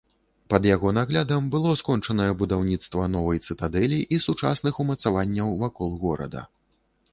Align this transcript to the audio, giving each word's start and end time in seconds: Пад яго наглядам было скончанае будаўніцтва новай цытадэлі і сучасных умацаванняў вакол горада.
Пад 0.51 0.63
яго 0.75 0.93
наглядам 0.97 1.49
было 1.55 1.73
скончанае 1.81 2.29
будаўніцтва 2.39 3.03
новай 3.17 3.43
цытадэлі 3.47 4.01
і 4.17 4.21
сучасных 4.27 4.83
умацаванняў 4.87 5.57
вакол 5.63 5.97
горада. 6.05 6.41